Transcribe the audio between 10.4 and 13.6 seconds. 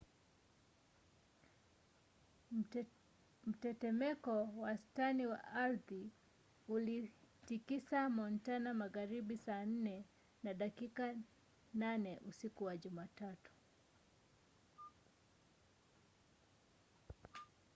na dakika 8 usiku wa jumatatu